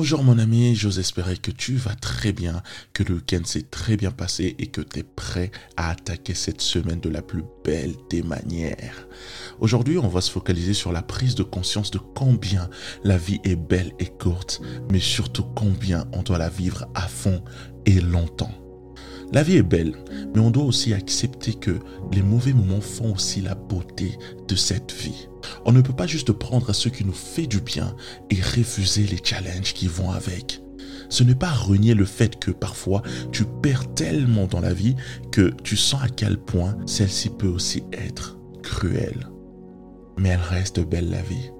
Bonjour 0.00 0.24
mon 0.24 0.38
ami, 0.38 0.74
j'ose 0.74 0.98
espérer 0.98 1.36
que 1.36 1.50
tu 1.50 1.74
vas 1.74 1.94
très 1.94 2.32
bien, 2.32 2.62
que 2.94 3.02
le 3.02 3.16
week-end 3.16 3.44
s'est 3.44 3.66
très 3.70 3.98
bien 3.98 4.10
passé 4.10 4.56
et 4.58 4.68
que 4.68 4.80
tu 4.80 5.00
es 5.00 5.02
prêt 5.02 5.50
à 5.76 5.90
attaquer 5.90 6.32
cette 6.32 6.62
semaine 6.62 7.00
de 7.00 7.10
la 7.10 7.20
plus 7.20 7.44
belle 7.66 7.92
des 8.08 8.22
manières. 8.22 9.06
Aujourd'hui, 9.58 9.98
on 9.98 10.08
va 10.08 10.22
se 10.22 10.30
focaliser 10.30 10.72
sur 10.72 10.90
la 10.90 11.02
prise 11.02 11.34
de 11.34 11.42
conscience 11.42 11.90
de 11.90 11.98
combien 11.98 12.70
la 13.04 13.18
vie 13.18 13.40
est 13.44 13.56
belle 13.56 13.92
et 13.98 14.06
courte, 14.06 14.62
mais 14.90 15.00
surtout 15.00 15.44
combien 15.44 16.06
on 16.14 16.22
doit 16.22 16.38
la 16.38 16.48
vivre 16.48 16.86
à 16.94 17.06
fond 17.06 17.44
et 17.84 18.00
longtemps. 18.00 18.54
La 19.34 19.42
vie 19.42 19.58
est 19.58 19.62
belle, 19.62 19.92
mais 20.34 20.40
on 20.40 20.50
doit 20.50 20.64
aussi 20.64 20.94
accepter 20.94 21.52
que 21.52 21.78
les 22.10 22.22
mauvais 22.22 22.54
moments 22.54 22.80
font 22.80 23.12
aussi 23.12 23.42
la 23.42 23.54
beauté 23.54 24.16
de 24.48 24.56
cette 24.56 24.92
vie. 24.92 25.28
On 25.64 25.72
ne 25.72 25.80
peut 25.80 25.92
pas 25.92 26.06
juste 26.06 26.32
prendre 26.32 26.72
ce 26.72 26.88
qui 26.88 27.04
nous 27.04 27.12
fait 27.12 27.46
du 27.46 27.60
bien 27.60 27.94
et 28.30 28.40
refuser 28.40 29.04
les 29.04 29.20
challenges 29.22 29.74
qui 29.74 29.86
vont 29.86 30.10
avec. 30.10 30.62
Ce 31.08 31.24
n'est 31.24 31.34
pas 31.34 31.50
renier 31.50 31.94
le 31.94 32.04
fait 32.04 32.38
que 32.38 32.50
parfois 32.50 33.02
tu 33.32 33.44
perds 33.44 33.92
tellement 33.94 34.46
dans 34.46 34.60
la 34.60 34.72
vie 34.72 34.94
que 35.32 35.52
tu 35.64 35.76
sens 35.76 36.02
à 36.02 36.08
quel 36.08 36.38
point 36.38 36.76
celle-ci 36.86 37.30
peut 37.30 37.48
aussi 37.48 37.82
être 37.92 38.38
cruelle. 38.62 39.28
Mais 40.18 40.30
elle 40.30 40.40
reste 40.40 40.80
belle 40.80 41.10
la 41.10 41.22
vie 41.22 41.50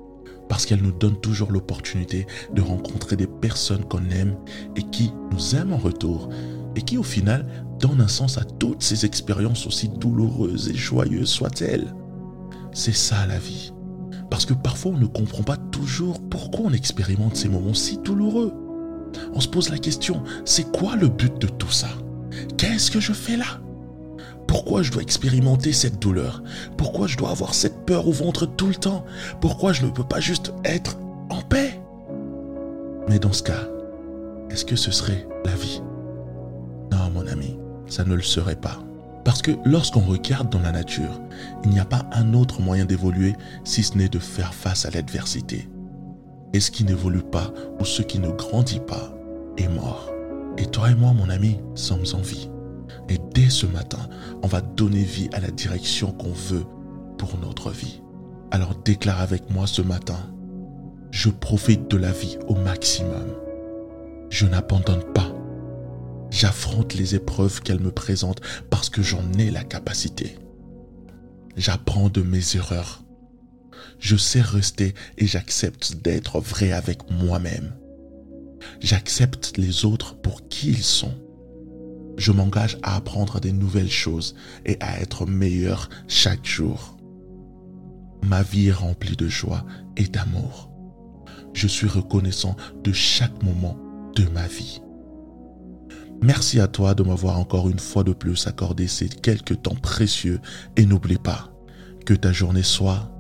parce 0.49 0.67
qu'elle 0.67 0.83
nous 0.83 0.93
donne 0.93 1.21
toujours 1.21 1.53
l'opportunité 1.53 2.27
de 2.53 2.61
rencontrer 2.61 3.17
des 3.17 3.29
personnes 3.29 3.85
qu'on 3.85 4.09
aime 4.11 4.37
et 4.77 4.83
qui 4.83 5.13
nous 5.31 5.55
aiment 5.55 5.73
en 5.73 5.79
retour 5.79 6.29
et 6.77 6.83
qui 6.83 6.99
au 6.99 7.03
final 7.03 7.47
donnent 7.79 8.01
un 8.01 8.09
sens 8.09 8.39
à 8.39 8.45
toutes 8.45 8.83
ces 8.83 9.05
expériences 9.05 9.67
aussi 9.67 9.89
douloureuses 9.89 10.69
et 10.69 10.75
joyeuses 10.75 11.31
soient-elles. 11.31 11.95
C'est 12.73 12.95
ça 12.95 13.27
la 13.27 13.39
vie. 13.39 13.73
Parce 14.41 14.49
que 14.49 14.55
parfois 14.55 14.93
on 14.93 14.97
ne 14.97 15.05
comprend 15.05 15.43
pas 15.43 15.59
toujours 15.59 16.19
pourquoi 16.19 16.65
on 16.65 16.73
expérimente 16.73 17.37
ces 17.37 17.51
moments 17.51 17.75
si 17.75 17.99
douloureux. 17.99 18.55
On 19.35 19.41
se 19.41 19.49
pose 19.49 19.69
la 19.69 19.77
question, 19.77 20.23
c'est 20.47 20.73
quoi 20.73 20.97
le 20.97 21.09
but 21.09 21.39
de 21.39 21.47
tout 21.47 21.71
ça? 21.71 21.89
Qu'est-ce 22.57 22.91
que 22.91 23.01
je 23.01 23.13
fais 23.13 23.37
là? 23.37 23.61
Pourquoi 24.47 24.83
je 24.83 24.93
dois 24.93 25.03
expérimenter 25.03 25.75
cette 25.75 26.01
douleur? 26.01 26.43
Pourquoi 26.79 27.07
je 27.07 27.19
dois 27.19 27.33
avoir 27.33 27.53
cette 27.53 27.85
peur 27.85 28.09
au 28.09 28.13
ventre 28.13 28.47
tout 28.47 28.69
le 28.69 28.77
temps? 28.77 29.05
Pourquoi 29.43 29.75
je 29.75 29.85
ne 29.85 29.91
peux 29.91 30.05
pas 30.05 30.21
juste 30.21 30.55
être 30.65 30.97
en 31.29 31.43
paix? 31.43 31.79
Mais 33.11 33.19
dans 33.19 33.35
ce 33.35 33.43
cas, 33.43 33.69
est-ce 34.49 34.65
que 34.65 34.77
ce 34.77 34.91
serait 34.91 35.29
la 35.45 35.55
vie? 35.55 35.83
Non 36.91 37.11
mon 37.13 37.27
ami, 37.27 37.59
ça 37.89 38.05
ne 38.05 38.15
le 38.15 38.23
serait 38.23 38.57
pas. 38.57 38.79
Parce 39.25 39.43
que 39.43 39.53
lorsqu'on 39.65 40.01
regarde 40.01 40.51
dans 40.51 40.61
la 40.61 40.73
nature, 40.73 41.21
il 41.65 41.71
n'y 41.71 41.81
a 41.81 41.85
pas 41.85 42.07
un 42.13 42.33
autre 42.35 42.61
moyen 42.61 42.85
d'évoluer 42.85 43.35
si 43.65 43.83
ce 43.83 43.97
n'est 43.97 44.09
de 44.09 44.19
faire 44.19 44.55
face 44.55 44.87
à 44.87 44.91
l'adversité. 44.91 45.69
Et 46.53 46.61
ce 46.61 46.71
qui 46.71 46.85
n'évolue 46.85 47.23
pas 47.23 47.53
ou 47.79 47.85
ce 47.85 48.03
qui 48.03 48.19
ne 48.19 48.31
grandit 48.31 48.81
pas 48.81 49.15
est 49.57 49.69
mort. 49.69 50.11
Et 50.59 50.67
toi 50.67 50.91
et 50.91 50.95
moi, 50.95 51.13
mon 51.13 51.29
ami, 51.31 51.59
sommes 51.75 52.05
en 52.15 52.21
vie. 52.21 52.51
Et 53.09 53.19
dès 53.35 53.51
ce 53.51 53.67
matin, 53.67 54.09
on 54.43 54.47
va 54.47 54.61
donner 54.61 55.03
vie 55.03 55.29
à 55.33 55.41
la 55.41 55.51
direction 55.51 56.13
qu'on 56.13 56.33
veut 56.33 56.65
pour 57.19 57.39
notre 57.39 57.71
vie. 57.71 58.03
Alors 58.51 58.75
déclare 58.75 59.21
avec 59.21 59.51
moi 59.51 59.67
ce 59.67 59.83
matin, 59.83 60.19
je 61.11 61.29
profite 61.29 61.91
de 61.91 61.97
la 61.97 62.11
vie 62.11 62.39
au 62.49 62.55
maximum. 62.55 63.35
Je 64.29 64.47
n'abandonne 64.47 65.05
pas 65.13 65.33
J'affronte 66.31 66.95
les 66.95 67.15
épreuves 67.15 67.61
qu'elle 67.61 67.81
me 67.81 67.91
présente 67.91 68.41
parce 68.71 68.89
que 68.89 69.03
j'en 69.03 69.33
ai 69.33 69.51
la 69.51 69.65
capacité. 69.65 70.39
J'apprends 71.57 72.09
de 72.09 72.23
mes 72.23 72.57
erreurs. 72.57 73.03
Je 73.99 74.17
sais 74.17 74.41
rester 74.41 74.95
et 75.19 75.27
j'accepte 75.27 75.97
d'être 75.97 76.41
vrai 76.41 76.73
avec 76.73 77.11
moi-même. 77.11 77.75
J'accepte 78.81 79.57
les 79.57 79.85
autres 79.85 80.15
pour 80.15 80.49
qui 80.49 80.69
ils 80.69 80.83
sont. 80.83 81.15
Je 82.17 82.33
m'engage 82.33 82.79
à 82.83 82.97
apprendre 82.97 83.41
des 83.41 83.53
nouvelles 83.53 83.91
choses 83.91 84.35
et 84.65 84.77
à 84.81 85.01
être 85.01 85.27
meilleur 85.27 85.89
chaque 86.07 86.47
jour. 86.47 86.97
Ma 88.23 88.43
vie 88.43 88.69
est 88.69 88.73
remplie 88.73 89.17
de 89.17 89.29
joie 89.29 89.65
et 89.97 90.05
d'amour. 90.05 90.71
Je 91.55 91.67
suis 91.67 91.89
reconnaissant 91.89 92.57
de 92.85 92.93
chaque 92.93 93.43
moment 93.43 93.77
de 94.15 94.25
ma 94.27 94.47
vie. 94.47 94.81
Merci 96.23 96.61
à 96.61 96.67
toi 96.67 96.95
de 96.95 97.03
m'avoir 97.03 97.39
encore 97.39 97.69
une 97.69 97.79
fois 97.79 98.05
de 98.05 98.13
plus 98.13 98.47
accordé 98.47 98.89
ces 98.89 99.09
quelques 99.09 99.63
temps 99.63 99.75
précieux 99.75 100.41
et 100.77 100.85
n'oublie 100.85 101.19
pas 101.19 101.51
que 102.05 102.15
ta 102.15 102.33
journée 102.33 102.63
soit 102.63 103.11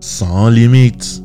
sans 0.00 0.48
limite. 0.48 1.22